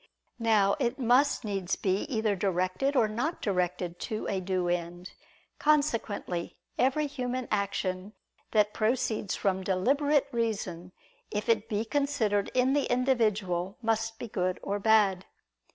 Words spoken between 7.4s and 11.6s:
action that proceeds from deliberate reason, if